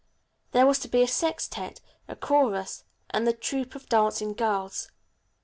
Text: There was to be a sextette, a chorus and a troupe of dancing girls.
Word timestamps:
There 0.51 0.65
was 0.65 0.79
to 0.79 0.87
be 0.87 1.03
a 1.03 1.07
sextette, 1.07 1.79
a 2.07 2.15
chorus 2.15 2.85
and 3.11 3.27
a 3.27 3.33
troupe 3.33 3.75
of 3.75 3.87
dancing 3.87 4.33
girls. 4.33 4.89